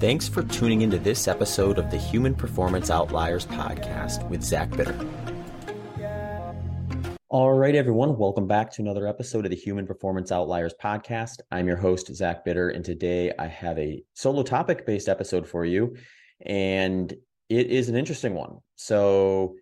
[0.00, 4.98] Thanks for tuning into this episode of the Human Performance Outliers podcast with Zach Bitter.
[7.28, 11.40] All right, everyone, welcome back to another episode of the Human Performance Outliers podcast.
[11.50, 15.66] I'm your host, Zach Bitter, and today I have a solo topic based episode for
[15.66, 15.94] you,
[16.46, 17.12] and
[17.50, 18.56] it is an interesting one.
[18.76, 19.56] So,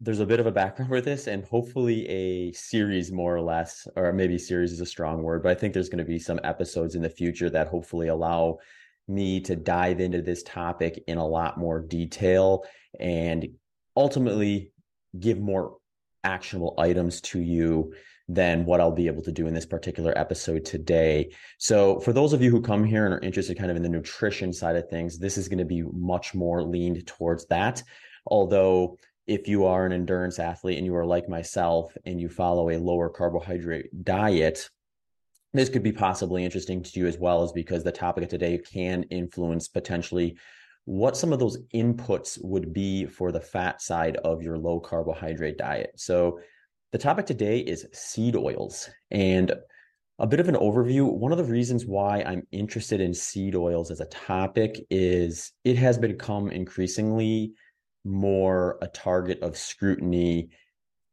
[0.00, 3.86] there's a bit of a background with this, and hopefully a series, more or less,
[3.94, 6.40] or maybe series is a strong word, but I think there's going to be some
[6.42, 8.58] episodes in the future that hopefully allow
[9.06, 12.64] me to dive into this topic in a lot more detail
[12.98, 13.46] and
[13.96, 14.72] ultimately
[15.18, 15.76] give more
[16.22, 17.92] actionable items to you
[18.28, 21.30] than what I'll be able to do in this particular episode today.
[21.58, 23.88] So, for those of you who come here and are interested kind of in the
[23.88, 27.82] nutrition side of things, this is going to be much more leaned towards that.
[28.26, 28.96] Although,
[29.26, 32.78] if you are an endurance athlete and you are like myself and you follow a
[32.78, 34.68] lower carbohydrate diet,
[35.54, 38.58] this could be possibly interesting to you as well, is because the topic of today
[38.58, 40.36] can influence potentially
[40.84, 45.56] what some of those inputs would be for the fat side of your low carbohydrate
[45.56, 45.92] diet.
[45.96, 46.40] So,
[46.92, 48.88] the topic today is seed oils.
[49.10, 49.52] And
[50.18, 51.10] a bit of an overview.
[51.10, 55.76] One of the reasons why I'm interested in seed oils as a topic is it
[55.76, 57.52] has become increasingly
[58.04, 60.50] more a target of scrutiny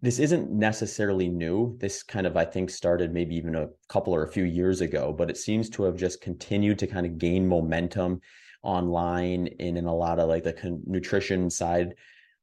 [0.01, 1.77] this isn't necessarily new.
[1.79, 5.13] This kind of, I think, started maybe even a couple or a few years ago,
[5.13, 8.19] but it seems to have just continued to kind of gain momentum
[8.63, 11.93] online and in a lot of like the con- nutrition side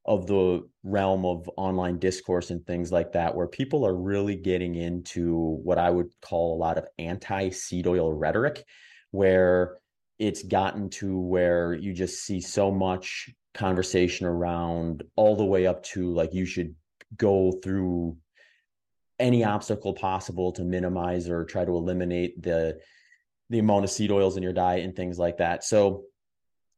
[0.06, 4.76] of the realm of online discourse and things like that, where people are really getting
[4.76, 8.64] into what I would call a lot of anti seed oil rhetoric,
[9.10, 9.78] where
[10.20, 15.82] it's gotten to where you just see so much conversation around all the way up
[15.82, 16.74] to like you should
[17.16, 18.16] go through
[19.18, 22.78] any obstacle possible to minimize or try to eliminate the
[23.50, 25.64] the amount of seed oils in your diet and things like that.
[25.64, 26.04] So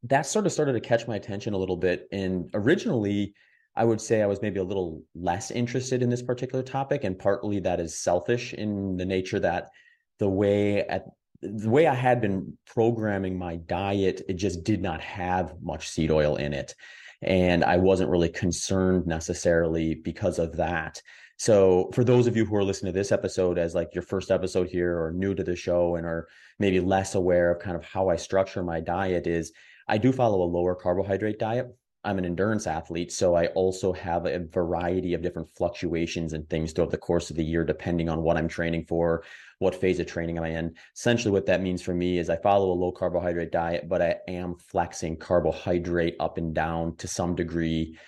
[0.05, 2.07] that sort of started to catch my attention a little bit.
[2.13, 3.35] And originally,
[3.75, 7.19] I would say I was maybe a little less interested in this particular topic, and
[7.19, 9.71] partly that is selfish in the nature that
[10.19, 11.07] the way at
[11.43, 16.11] the way I had been programming my diet, it just did not have much seed
[16.11, 16.75] oil in it
[17.23, 21.01] and I wasn't really concerned necessarily because of that.
[21.37, 24.31] So for those of you who are listening to this episode as like your first
[24.31, 27.85] episode here or new to the show and are maybe less aware of kind of
[27.85, 29.53] how I structure my diet is
[29.89, 31.75] I do follow a lower carbohydrate diet.
[32.05, 36.73] I'm an endurance athlete, so I also have a variety of different fluctuations and things
[36.73, 39.25] throughout the course of the year, depending on what I'm training for,
[39.61, 40.75] what phase of training am I in.
[40.97, 44.17] Essentially, what that means for me is I follow a low carbohydrate diet, but I
[44.27, 47.99] am flexing carbohydrate up and down to some degree,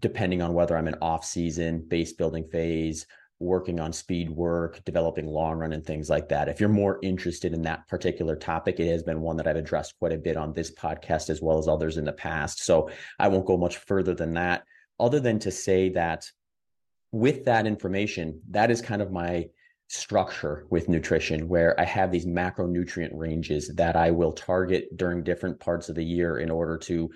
[0.00, 3.06] depending on whether I'm in off season, base building phase,
[3.38, 6.48] working on speed work, developing long run and things like that.
[6.48, 9.98] If you're more interested in that particular topic, it has been one that I've addressed
[9.98, 12.64] quite a bit on this podcast as well as others in the past.
[12.64, 14.64] So I won't go much further than that,
[14.98, 16.24] other than to say that
[17.10, 19.48] with that information, that is kind of my
[19.92, 25.60] structure with nutrition where I have these macronutrient ranges that I will target during different
[25.60, 27.10] parts of the year in order to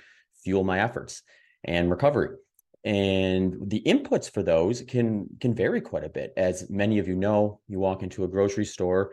[0.44, 1.22] fuel my efforts
[1.64, 2.36] and recovery.
[2.84, 6.34] And the inputs for those can can vary quite a bit.
[6.36, 9.12] As many of you know you walk into a grocery store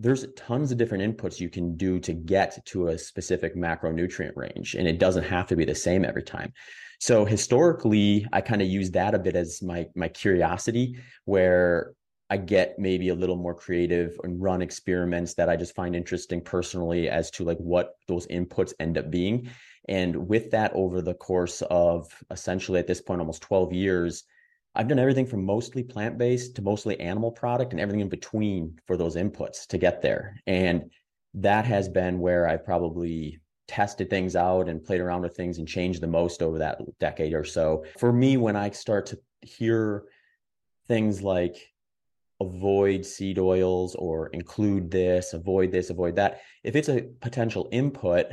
[0.00, 4.74] there's tons of different inputs you can do to get to a specific macronutrient range
[4.74, 6.52] and it doesn't have to be the same every time.
[6.98, 10.96] So historically i kind of use that a bit as my my curiosity
[11.26, 11.92] where
[12.30, 16.40] I get maybe a little more creative and run experiments that I just find interesting
[16.40, 19.50] personally as to like what those inputs end up being.
[19.88, 24.24] And with that, over the course of essentially at this point, almost 12 years,
[24.74, 28.78] I've done everything from mostly plant based to mostly animal product and everything in between
[28.86, 30.40] for those inputs to get there.
[30.46, 30.90] And
[31.34, 35.68] that has been where I probably tested things out and played around with things and
[35.68, 37.84] changed the most over that decade or so.
[37.98, 40.04] For me, when I start to hear
[40.86, 41.73] things like
[42.40, 48.26] avoid seed oils or include this, avoid this, avoid that, if it's a potential input,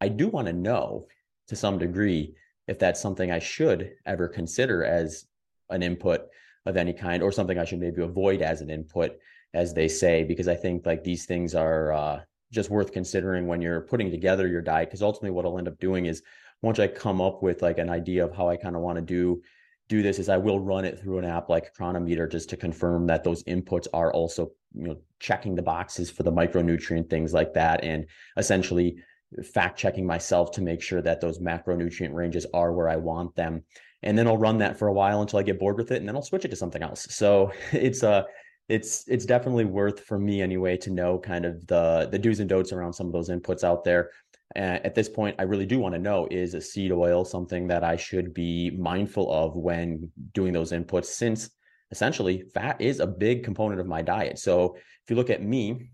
[0.00, 1.06] I do want to know
[1.48, 2.34] to some degree
[2.68, 5.26] if that's something I should ever consider as
[5.70, 6.22] an input
[6.66, 9.18] of any kind or something I should maybe avoid as an input,
[9.52, 12.20] as they say, because I think like these things are uh,
[12.52, 14.88] just worth considering when you're putting together your diet.
[14.88, 16.22] Because ultimately, what I'll end up doing is
[16.62, 19.02] once I come up with like an idea of how I kind of want to
[19.02, 19.42] do
[19.88, 23.06] do this is I will run it through an app like Cronometer just to confirm
[23.08, 27.52] that those inputs are also you know checking the boxes for the micronutrient things like
[27.54, 28.06] that and
[28.36, 28.96] essentially
[29.42, 33.62] fact checking myself to make sure that those macronutrient ranges are where I want them.
[34.02, 36.08] And then I'll run that for a while until I get bored with it and
[36.08, 37.06] then I'll switch it to something else.
[37.10, 38.22] So it's a uh,
[38.68, 42.48] it's it's definitely worth for me anyway to know kind of the the do's and
[42.48, 44.10] don'ts around some of those inputs out there.
[44.54, 47.66] Uh, at this point, I really do want to know is a seed oil something
[47.68, 51.50] that I should be mindful of when doing those inputs, since
[51.90, 54.38] essentially fat is a big component of my diet.
[54.38, 55.90] So if you look at me,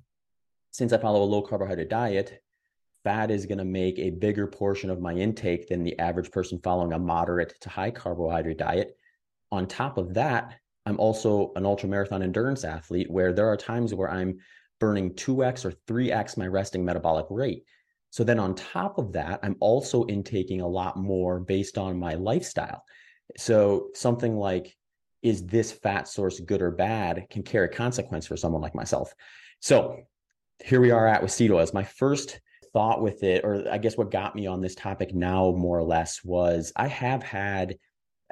[0.70, 2.42] since I follow a low carbohydrate diet,
[3.04, 6.60] fat is going to make a bigger portion of my intake than the average person
[6.62, 8.96] following a moderate to high carbohydrate diet.
[9.50, 13.94] On top of that, I'm also an ultra marathon endurance athlete where there are times
[13.94, 14.38] where I'm
[14.80, 17.64] burning 2x or 3x my resting metabolic rate.
[18.10, 22.14] So then on top of that, I'm also intaking a lot more based on my
[22.14, 22.84] lifestyle.
[23.36, 24.74] So something like,
[25.22, 29.12] is this fat source good or bad can carry a consequence for someone like myself.
[29.60, 29.98] So
[30.64, 31.74] here we are at with seed oils.
[31.74, 32.40] My first
[32.72, 35.82] thought with it, or I guess what got me on this topic now more or
[35.82, 37.76] less was I have had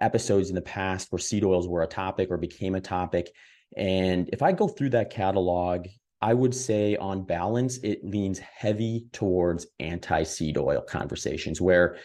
[0.01, 3.31] episodes in the past where seed oils were a topic or became a topic.
[3.77, 5.87] And if I go through that catalog
[6.27, 11.99] I would say on balance, it leans heavy towards anti seed oil conversations where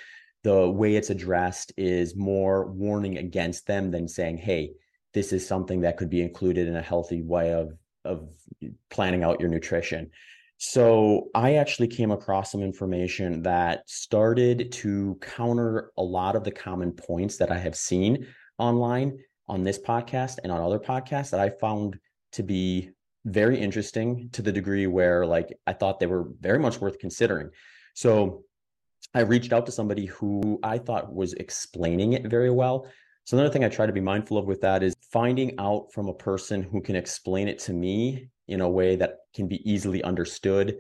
[0.44, 4.74] the way it's addressed is more warning against them than saying, hey,
[5.16, 7.74] this is something that could be included in a healthy way of,
[8.06, 8.30] of
[8.92, 10.12] planning out your nutrition.
[10.60, 16.52] So I actually came across some information that started to counter a lot of the
[16.52, 18.28] common points that I have seen
[18.60, 21.98] online on this podcast and on other podcasts that I found
[22.34, 22.92] to be
[23.26, 27.50] very interesting to the degree where like I thought they were very much worth considering.
[27.94, 28.44] So
[29.14, 32.88] I reached out to somebody who I thought was explaining it very well.
[33.26, 36.08] So another thing I try to be mindful of with that is finding out from
[36.08, 40.04] a person who can explain it to me in a way that can be easily
[40.04, 40.78] understood,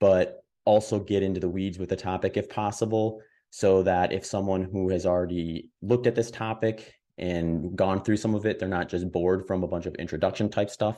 [0.00, 3.20] but also get into the weeds with the topic if possible,
[3.50, 8.34] so that if someone who has already looked at this topic and gone through some
[8.34, 10.96] of it, they're not just bored from a bunch of introduction type stuff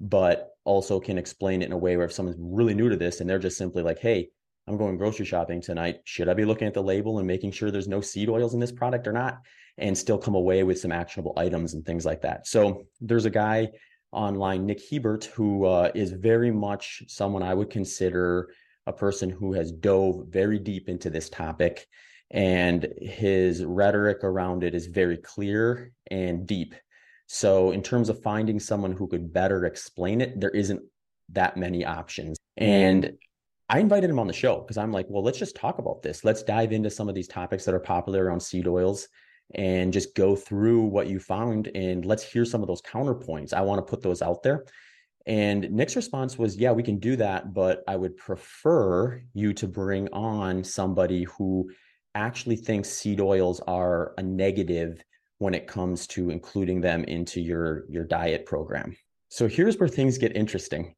[0.00, 3.20] but also can explain it in a way where if someone's really new to this
[3.20, 4.30] and they're just simply like, hey,
[4.66, 6.00] I'm going grocery shopping tonight.
[6.04, 8.60] Should I be looking at the label and making sure there's no seed oils in
[8.60, 9.40] this product or not?
[9.78, 12.46] And still come away with some actionable items and things like that.
[12.46, 13.70] So there's a guy
[14.12, 18.48] online, Nick Hiebert, who uh, is very much someone I would consider
[18.86, 21.86] a person who has dove very deep into this topic.
[22.30, 26.74] And his rhetoric around it is very clear and deep.
[27.32, 30.82] So, in terms of finding someone who could better explain it, there isn't
[31.28, 32.36] that many options.
[32.56, 33.12] And
[33.68, 36.24] I invited him on the show because I'm like, well, let's just talk about this.
[36.24, 39.06] Let's dive into some of these topics that are popular around seed oils
[39.54, 43.52] and just go through what you found and let's hear some of those counterpoints.
[43.52, 44.64] I want to put those out there.
[45.24, 49.68] And Nick's response was, yeah, we can do that, but I would prefer you to
[49.68, 51.70] bring on somebody who
[52.16, 55.04] actually thinks seed oils are a negative
[55.40, 58.94] when it comes to including them into your your diet program.
[59.28, 60.94] So here's where things get interesting.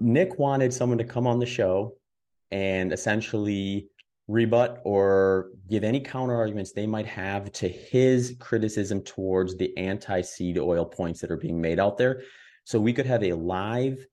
[0.00, 1.94] Nick wanted someone to come on the show
[2.50, 3.88] and essentially
[4.28, 10.22] rebut or give any counter arguments they might have to his criticism towards the anti
[10.22, 12.22] seed oil points that are being made out there.
[12.64, 14.04] So we could have a live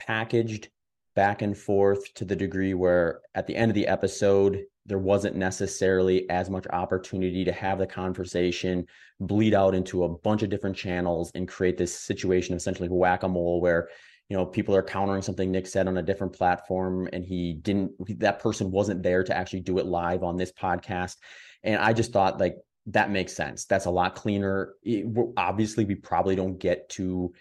[0.00, 0.70] packaged
[1.14, 5.36] back and forth to the degree where at the end of the episode, there wasn't
[5.36, 8.86] necessarily as much opportunity to have the conversation
[9.20, 13.60] bleed out into a bunch of different channels and create this situation of essentially whack-a-mole
[13.60, 13.88] where
[14.28, 17.92] you know people are countering something nick said on a different platform and he didn't
[18.18, 21.16] that person wasn't there to actually do it live on this podcast.
[21.62, 22.56] And i just thought like
[22.86, 23.64] that makes sense.
[23.64, 24.74] That's a lot cleaner.
[24.82, 25.06] It,
[25.36, 27.32] obviously we probably don't get to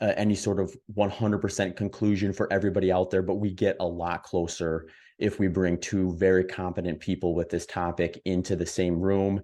[0.00, 4.22] uh, any sort of 100% conclusion for everybody out there but we get a lot
[4.22, 4.88] closer
[5.18, 9.42] if we bring two very competent people with this topic into the same room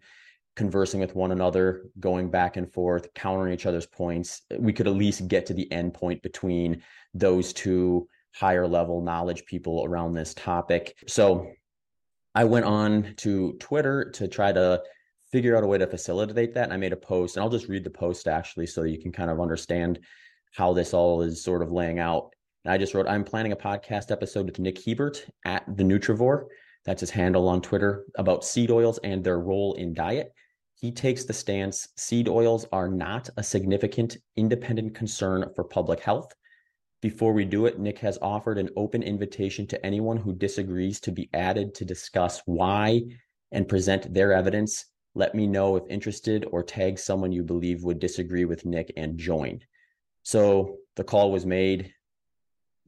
[0.55, 4.41] conversing with one another going back and forth countering each other's points.
[4.59, 6.83] We could at least get to the end point between
[7.13, 10.97] those two higher level knowledge people around this topic.
[11.07, 11.53] So
[12.37, 14.81] i went on to twitter to try to
[15.33, 17.69] figure out a way to facilitate that and i made a post and i'll just
[17.69, 19.99] read the post actually so you can kind of understand
[20.57, 22.31] how this all is sort of laying out
[22.67, 26.47] and I just wrote, I'm planning a podcast episode with Nick Hiebert at the Nutrivore.
[26.85, 30.33] That's his handle on Twitter about seed oils and their role in diet.
[30.75, 36.33] He takes the stance seed oils are not a significant independent concern for public health.
[37.01, 41.13] Before we do it, Nick has offered an open invitation to anyone who disagrees to
[41.13, 43.03] be added to discuss why
[43.53, 44.87] and present their evidence.
[45.15, 49.17] Let me know if interested or tag someone you believe would disagree with Nick and
[49.17, 49.61] join.
[50.27, 51.93] So the call was made.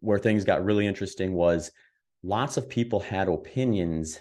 [0.01, 1.71] Where things got really interesting was
[2.25, 4.19] lots of people had opinions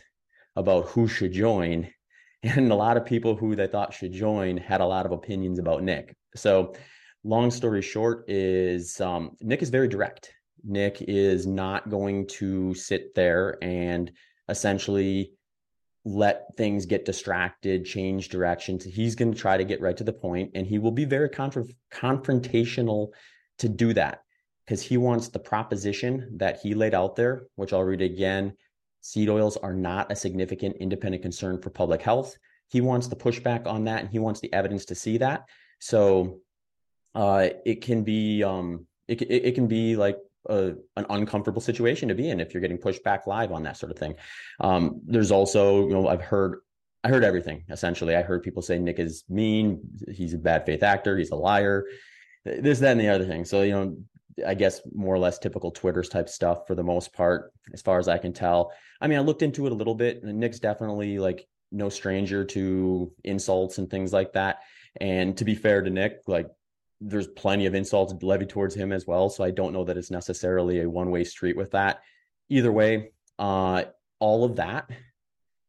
[0.56, 1.90] about who should join
[2.44, 5.58] and a lot of people who they thought should join had a lot of opinions
[5.58, 6.16] about nick.
[6.36, 6.76] So
[7.24, 10.32] long story short is um, nick is very direct.
[10.64, 14.12] Nick is not going to sit there and
[14.48, 15.32] essentially
[16.08, 18.86] let things get distracted, change directions.
[18.86, 21.28] He's going to try to get right to the point, and he will be very
[21.28, 23.10] conf- confrontational
[23.60, 24.22] to do that
[24.66, 28.54] because he wants the proposition that he laid out there, which I'll read again.
[29.02, 32.38] Seed oils are not a significant independent concern for public health.
[32.70, 35.44] He wants the pushback on that, and he wants the evidence to see that.
[35.80, 36.40] So
[37.16, 40.18] uh, it can be um, it, it, it can be like
[40.50, 43.78] a, an uncomfortable situation to be in if you're getting pushed back live on that
[43.78, 44.16] sort of thing.
[44.60, 46.60] Um, there's also, you know, I've heard,
[47.04, 48.16] I heard everything essentially.
[48.16, 51.86] I heard people say Nick is mean, he's a bad faith actor, he's a liar,
[52.44, 53.46] this, that, and the other thing.
[53.46, 53.98] So, you know,
[54.46, 58.00] I guess more or less typical Twitter's type stuff for the most part, as far
[58.00, 58.72] as I can tell.
[59.02, 62.46] I mean, I looked into it a little bit, and Nick's definitely like no stranger
[62.46, 64.60] to insults and things like that.
[65.02, 66.48] And to be fair to Nick, like
[67.00, 69.30] there's plenty of insults levied towards him as well.
[69.30, 72.02] So I don't know that it's necessarily a one way street with that.
[72.50, 73.84] Either way, uh,
[74.20, 74.90] all of that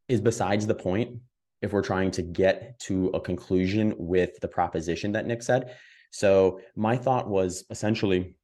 [0.08, 1.18] is besides the point
[1.60, 5.74] if we're trying to get to a conclusion with the proposition that Nick said.
[6.10, 8.36] So my thought was essentially,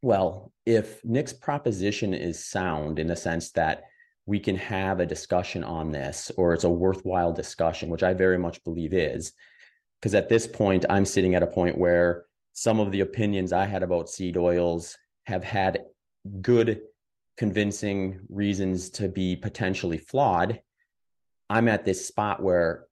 [0.00, 3.84] well, if Nick's proposition is sound in the sense that
[4.26, 8.38] we can have a discussion on this or it's a worthwhile discussion, which I very
[8.38, 9.32] much believe is,
[10.00, 13.64] because at this point i'm sitting at a point where some of the opinions i
[13.64, 15.84] had about seed oils have had
[16.40, 16.82] good
[17.36, 20.60] convincing reasons to be potentially flawed
[21.50, 22.86] i'm at this spot where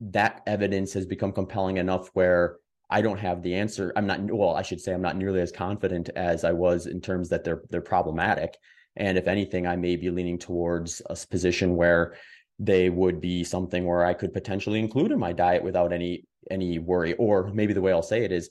[0.00, 2.58] that evidence has become compelling enough where
[2.88, 3.92] I don't have the answer.
[3.96, 7.00] I'm not well, I should say I'm not nearly as confident as I was in
[7.00, 8.56] terms that they're they're problematic.
[8.96, 12.14] And if anything, I may be leaning towards a position where
[12.58, 16.78] they would be something where I could potentially include in my diet without any any
[16.78, 17.14] worry.
[17.14, 18.50] Or maybe the way I'll say it is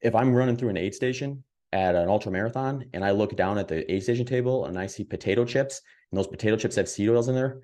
[0.00, 1.42] if I'm running through an aid station
[1.72, 4.86] at an ultra marathon and I look down at the aid station table and I
[4.86, 5.80] see potato chips
[6.10, 7.62] and those potato chips have seed oils in there,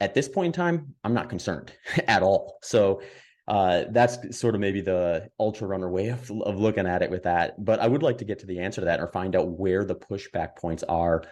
[0.00, 1.72] at this point in time, I'm not concerned
[2.08, 2.58] at all.
[2.62, 3.02] So
[3.46, 7.24] uh, that's sort of maybe the ultra runner way of, of looking at it with
[7.24, 7.62] that.
[7.62, 9.84] But I would like to get to the answer to that or find out where
[9.84, 11.24] the pushback points are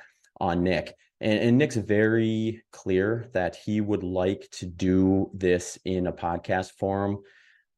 [0.43, 0.95] on Nick.
[1.21, 6.73] And, and, Nick's very clear that he would like to do this in a podcast
[6.73, 7.21] form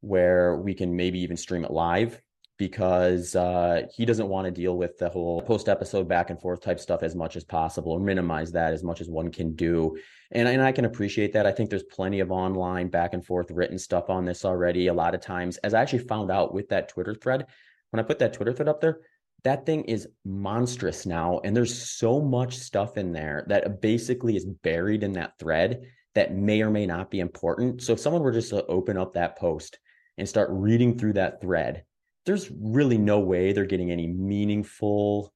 [0.01, 2.21] where we can maybe even stream it live
[2.57, 6.63] because uh, he doesn't want to deal with the whole post episode back and forth
[6.63, 9.95] type stuff as much as possible or minimize that as much as one can do.
[10.31, 11.47] And, and I can appreciate that.
[11.47, 14.87] I think there's plenty of online back and forth written stuff on this already.
[14.87, 17.47] A lot of times, as I actually found out with that Twitter thread,
[17.91, 19.01] when I put that Twitter thread up there,
[19.45, 24.45] that thing is monstrous now and there's so much stuff in there that basically is
[24.45, 25.83] buried in that thread
[26.15, 27.83] that may or may not be important.
[27.83, 29.79] So if someone were just to open up that post
[30.17, 31.85] and start reading through that thread
[32.27, 35.35] there's really no way they're getting any meaningful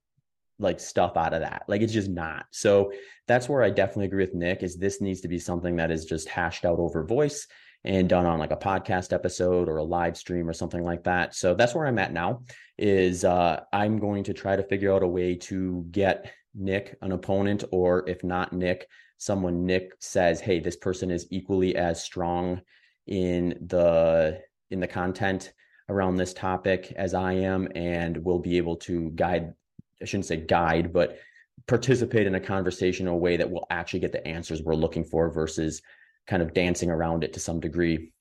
[0.59, 1.65] like stuff out of that.
[1.69, 2.47] Like it's just not.
[2.51, 2.91] So
[3.29, 6.05] that's where i definitely agree with nick is this needs to be something that is
[6.07, 7.47] just hashed out over voice
[7.85, 11.35] and done on like a podcast episode or a live stream or something like that.
[11.35, 12.43] So that's where I'm at now
[12.77, 17.13] is uh, I'm going to try to figure out a way to get Nick an
[17.13, 22.61] opponent or if not Nick, someone Nick says, "Hey, this person is equally as strong
[23.07, 25.53] in the in the content
[25.89, 29.55] around this topic as I am and will be able to guide
[30.01, 31.19] I shouldn't say guide, but
[31.67, 35.31] participate in a conversation a way that will actually get the answers we're looking for
[35.31, 35.83] versus
[36.29, 38.13] kind of dancing around it to some degree.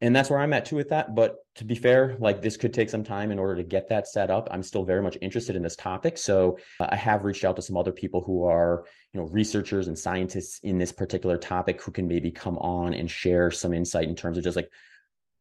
[0.00, 1.14] And that's where I'm at too with that.
[1.14, 4.06] But to be fair, like this could take some time in order to get that
[4.06, 4.48] set up.
[4.50, 6.18] I'm still very much interested in this topic.
[6.18, 9.88] So uh, I have reached out to some other people who are, you know, researchers
[9.88, 14.08] and scientists in this particular topic who can maybe come on and share some insight
[14.08, 14.68] in terms of just like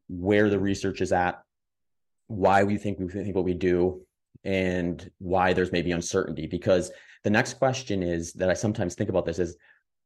[0.08, 1.42] where the research is at,
[2.28, 4.06] why we think we think what we do,
[4.46, 6.48] and why there's maybe uncertainty.
[6.48, 6.92] Because
[7.24, 9.58] the next question is that I sometimes think about this is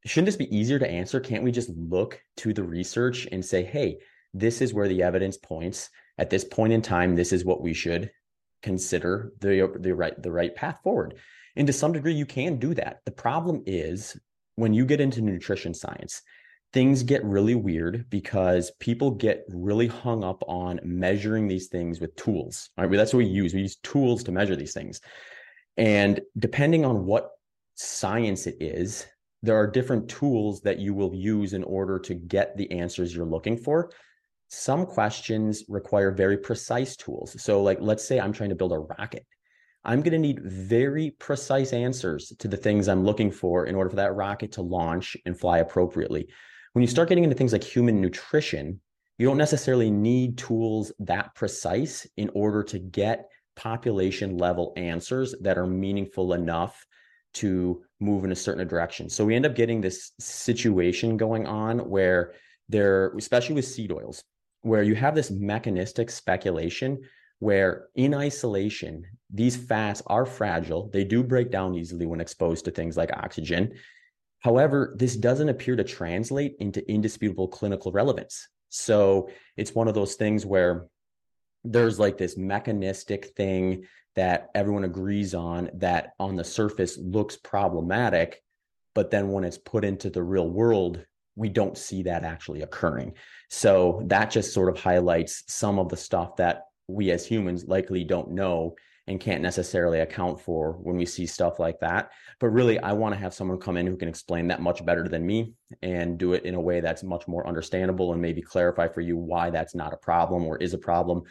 [0.08, 1.20] shouldn't this be easier to answer?
[1.20, 3.98] Can't we just look to the research and say, hey,
[4.34, 7.16] this is where the evidence points at this point in time.
[7.16, 8.12] This is what we should
[8.64, 11.16] consider the the right the right path forward.
[11.56, 13.00] And to some degree, you can do that.
[13.06, 14.18] The problem is
[14.56, 16.22] when you get into nutrition science,
[16.74, 22.16] things get really weird because people get really hung up on measuring these things with
[22.16, 22.70] tools.
[22.78, 22.90] Right?
[22.92, 23.54] That's what we use.
[23.54, 25.02] We use tools to measure these things.
[25.78, 27.32] And depending on what
[27.76, 29.06] science it is,
[29.44, 33.26] there are different tools that you will use in order to get the answers you're
[33.26, 33.92] looking for.
[34.50, 37.42] Some questions require very precise tools.
[37.42, 39.26] So, like, let's say I'm trying to build a rocket.
[39.84, 43.90] I'm going to need very precise answers to the things I'm looking for in order
[43.90, 46.28] for that rocket to launch and fly appropriately.
[46.74, 48.82] When you start getting into things like human nutrition,
[49.18, 55.58] you don't necessarily need tools that precise in order to get population level answers that
[55.58, 56.86] are meaningful enough
[57.36, 59.10] to move in a certain direction.
[59.10, 62.34] So we end up getting this situation going on where
[62.70, 64.24] there, especially with seed oils,
[64.62, 67.00] where you have this mechanistic speculation
[67.40, 70.90] where in isolation, these fats are fragile.
[70.92, 73.74] They do break down easily when exposed to things like oxygen.
[74.40, 78.48] However, this doesn't appear to translate into indisputable clinical relevance.
[78.70, 80.88] So it's one of those things where
[81.72, 88.42] there's like this mechanistic thing that everyone agrees on that on the surface looks problematic
[88.96, 91.06] but then when it's put into the real world
[91.36, 93.14] we don't see that actually occurring
[93.50, 98.04] so that just sort of highlights some of the stuff that we as humans likely
[98.04, 98.76] don't know
[99.08, 102.12] and can't necessarily account for when we see stuff like that.
[102.40, 105.08] But really, I want to have someone come in who can explain that much better
[105.08, 108.88] than me and do it in a way that's much more understandable and maybe clarify
[108.88, 111.24] for you why that's not a problem or is a problem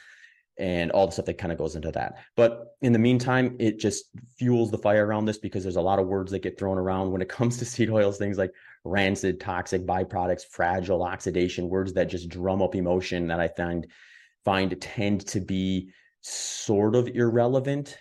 [0.58, 2.16] and all the stuff that kind of goes into that.
[2.34, 4.06] But in the meantime, it just
[4.38, 7.10] fuels the fire around this because there's a lot of words that get thrown around
[7.10, 8.52] when it comes to seed oils, things like
[8.84, 13.86] rancid, toxic byproducts, fragile, oxidation, words that just drum up emotion that I find
[14.44, 15.90] find tend to be
[16.22, 17.98] sort of irrelevant,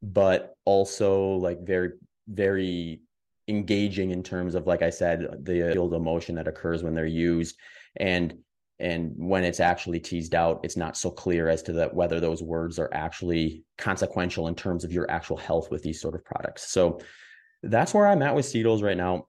[0.00, 1.90] but also like very,
[2.28, 3.00] very
[3.48, 7.56] engaging in terms of, like I said, the field emotion that occurs when they're used.
[7.96, 8.38] And
[8.80, 12.42] and when it's actually teased out it's not so clear as to that whether those
[12.42, 16.70] words are actually consequential in terms of your actual health with these sort of products.
[16.70, 17.00] So
[17.62, 19.26] that's where i'm at with seed oils right now.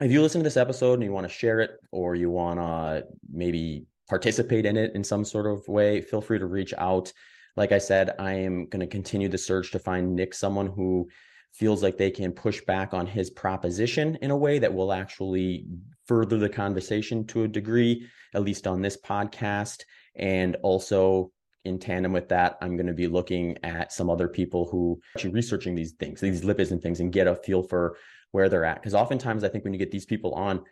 [0.00, 2.58] If you listen to this episode and you want to share it or you want
[2.58, 7.12] to maybe participate in it in some sort of way feel free to reach out.
[7.56, 11.08] Like i said i am going to continue the search to find nick someone who
[11.52, 15.66] feels like they can push back on his proposition in a way that will actually
[16.06, 19.82] further the conversation to a degree, at least on this podcast.
[20.16, 21.32] And also
[21.64, 25.18] in tandem with that, I'm going to be looking at some other people who are
[25.18, 27.96] actually researching these things, these lipids and things, and get a feel for
[28.32, 28.76] where they're at.
[28.76, 30.62] Because oftentimes I think when you get these people on,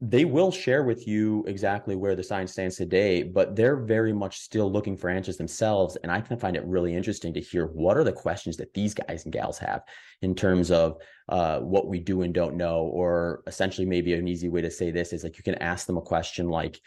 [0.00, 4.40] they will share with you exactly where the science stands today, but they're very much
[4.40, 5.96] still looking for answers themselves.
[6.02, 8.92] And I can find it really interesting to hear what are the questions that these
[8.92, 9.82] guys and gals have
[10.20, 14.48] in terms of uh, what we do and don't know, or essentially maybe an easy
[14.48, 16.80] way to say this is like you can ask them a question like,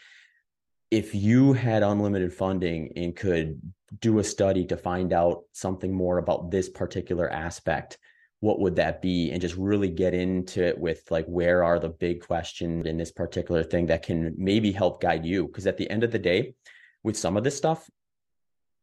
[0.90, 3.60] if you had unlimited funding and could
[4.00, 7.98] do a study to find out something more about this particular aspect,
[8.40, 9.30] what would that be?
[9.30, 13.10] And just really get into it with like where are the big questions in this
[13.10, 15.46] particular thing that can maybe help guide you?
[15.46, 16.54] Because at the end of the day
[17.02, 17.88] with some of this stuff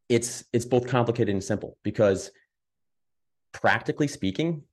[0.10, 2.32] it's it's both complicated and simple because
[3.52, 4.64] practically speaking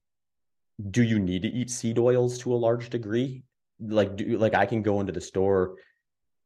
[0.91, 3.45] do you need to eat seed oils to a large degree?
[3.81, 5.77] Like do like I can go into the store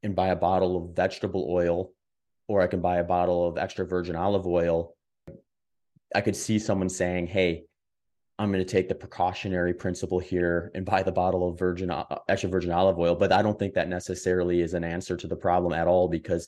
[0.03, 1.93] and buy a bottle of vegetable oil
[2.49, 4.95] or I can buy a bottle of extra virgin olive oil.
[6.15, 7.65] I could see someone saying hey
[8.39, 12.05] I'm going to take the precautionary principle here and buy the bottle of virgin uh,
[12.29, 13.15] extra virgin olive oil.
[13.15, 16.47] But I don't think that necessarily is an answer to the problem at all because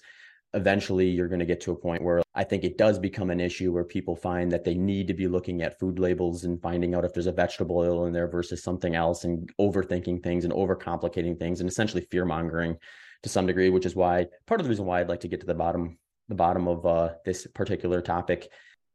[0.54, 3.40] eventually you're going to get to a point where I think it does become an
[3.40, 6.94] issue where people find that they need to be looking at food labels and finding
[6.94, 10.52] out if there's a vegetable oil in there versus something else and overthinking things and
[10.52, 12.76] overcomplicating things and essentially fear mongering
[13.22, 15.40] to some degree, which is why part of the reason why I'd like to get
[15.40, 15.98] to the bottom
[16.28, 18.48] the bottom of uh, this particular topic.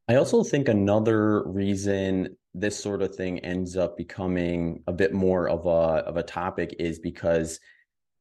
[0.08, 5.50] I also think another reason this sort of thing ends up becoming a bit more
[5.50, 7.60] of a of a topic is because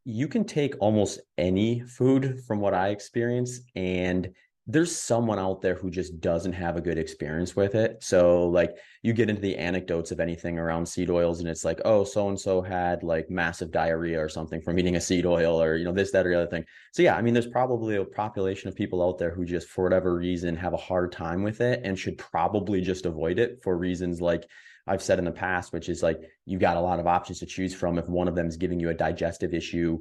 [0.05, 4.31] you can take almost any food from what I experience and
[4.69, 7.97] there's someone out there who just doesn't have a good experience with it.
[8.01, 11.81] So like you get into the anecdotes of anything around seed oils and it's like,
[11.85, 15.61] oh, so and so had like massive diarrhea or something from eating a seed oil
[15.61, 16.65] or you know this that or the other thing.
[16.93, 19.83] So yeah, I mean there's probably a population of people out there who just for
[19.83, 23.77] whatever reason have a hard time with it and should probably just avoid it for
[23.77, 24.47] reasons like
[24.87, 27.47] I've said in the past, which is like you've got a lot of options to
[27.47, 27.99] choose from.
[27.99, 29.99] If one of them is giving you a digestive issue,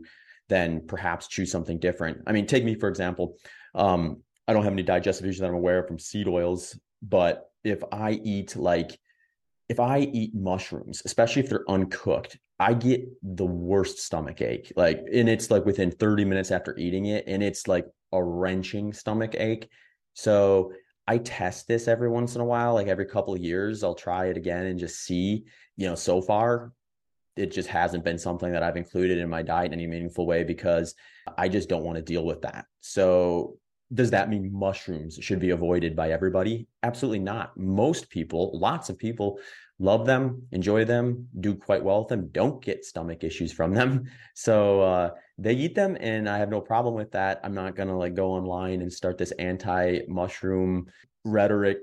[0.49, 2.19] then perhaps choose something different.
[2.27, 3.37] I mean, take me for example.
[3.73, 7.49] Um, I don't have any digestive issues that I'm aware of from seed oils, but
[7.63, 8.99] if I eat like
[9.69, 14.73] if I eat mushrooms, especially if they're uncooked, I get the worst stomach ache.
[14.75, 18.91] Like, and it's like within 30 minutes after eating it, and it's like a wrenching
[18.91, 19.69] stomach ache.
[20.13, 20.73] So
[21.07, 24.25] I test this every once in a while, like every couple of years, I'll try
[24.25, 25.45] it again and just see.
[25.77, 26.73] You know, so far,
[27.37, 30.43] it just hasn't been something that I've included in my diet in any meaningful way
[30.43, 30.93] because
[31.37, 32.65] I just don't want to deal with that.
[32.81, 33.57] So
[33.93, 36.67] does that mean mushrooms should be avoided by everybody?
[36.83, 37.57] Absolutely not.
[37.57, 39.39] Most people, lots of people
[39.79, 44.05] love them, enjoy them, do quite well with them, don't get stomach issues from them.
[44.33, 47.41] So uh, they eat them, and I have no problem with that.
[47.43, 50.87] I'm not gonna like go online and start this anti-mushroom
[51.25, 51.77] rhetoric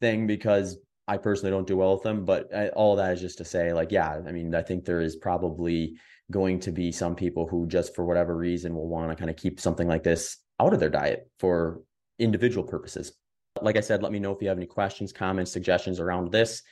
[0.00, 3.38] thing because I personally don't do well with them, but I, all that is just
[3.38, 5.96] to say, like, yeah, I mean, I think there is probably
[6.30, 9.36] going to be some people who just for whatever reason will want to kind of
[9.36, 11.82] keep something like this out of their diet for
[12.18, 13.12] individual purposes.
[13.60, 16.62] Like I said, let me know if you have any questions, comments, suggestions around this.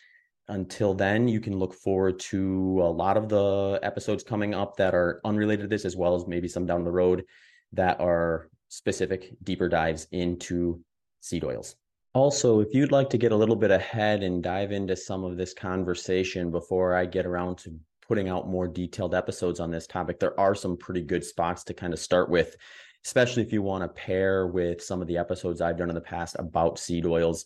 [0.48, 4.94] Until then, you can look forward to a lot of the episodes coming up that
[4.94, 7.24] are unrelated to this, as well as maybe some down the road
[7.72, 10.80] that are specific deeper dives into
[11.20, 11.76] seed oils.
[12.14, 15.36] Also, if you'd like to get a little bit ahead and dive into some of
[15.36, 20.18] this conversation before I get around to putting out more detailed episodes on this topic,
[20.18, 22.56] there are some pretty good spots to kind of start with,
[23.04, 26.00] especially if you want to pair with some of the episodes I've done in the
[26.00, 27.44] past about seed oils.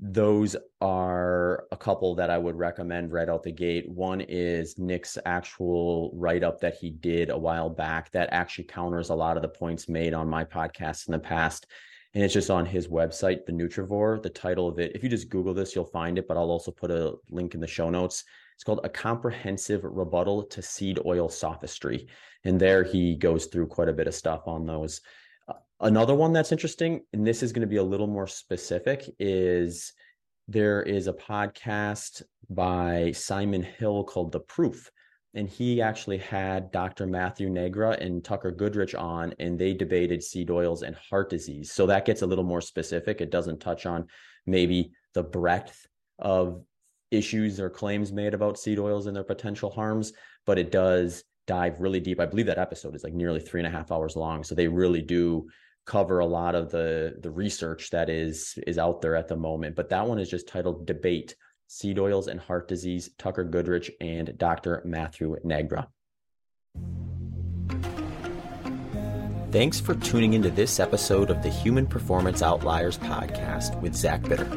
[0.00, 3.88] Those are a couple that I would recommend right out the gate.
[3.88, 9.10] One is Nick's actual write up that he did a while back that actually counters
[9.10, 11.66] a lot of the points made on my podcast in the past
[12.14, 14.22] and it's just on his website, the Nutrivore.
[14.22, 16.70] The title of it, if you just Google this, you'll find it, but I'll also
[16.70, 18.24] put a link in the show notes.
[18.62, 22.06] It's called A Comprehensive Rebuttal to Seed Oil Sophistry.
[22.44, 25.00] And there he goes through quite a bit of stuff on those.
[25.48, 29.12] Uh, another one that's interesting, and this is going to be a little more specific,
[29.18, 29.94] is
[30.46, 34.88] there is a podcast by Simon Hill called The Proof
[35.34, 37.08] and he actually had Dr.
[37.08, 41.72] Matthew Nagra and Tucker Goodrich on, and they debated seed oils and heart disease.
[41.72, 43.22] So that gets a little more specific.
[43.22, 44.08] It doesn't touch on
[44.46, 45.86] maybe the breadth
[46.18, 46.62] of
[47.12, 50.12] issues or claims made about seed oils and their potential harms,
[50.46, 52.20] but it does dive really deep.
[52.20, 54.44] I believe that episode is like nearly three and a half hours long.
[54.44, 55.48] So they really do
[55.84, 59.76] cover a lot of the the research that is is out there at the moment.
[59.76, 61.34] But that one is just titled Debate
[61.66, 64.82] seed oils and heart disease, Tucker Goodrich, and Dr.
[64.84, 65.86] Matthew Nagra.
[69.50, 74.50] Thanks for tuning into this episode of the Human Performance Outliers podcast with Zach Bitter.